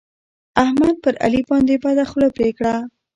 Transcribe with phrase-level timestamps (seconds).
[0.63, 2.75] احمد پر علي باندې بده خوله پرې کړه.